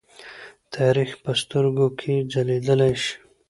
تاریخ 0.75 1.11
په 1.23 1.31
سترګو 1.41 1.87
کې 1.99 2.13
ځليدلی 2.31 2.93
شي. 3.03 3.15